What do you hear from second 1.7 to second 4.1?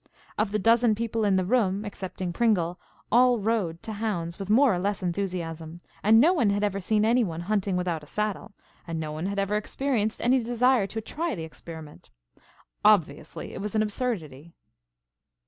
excepting Pringle, all rode to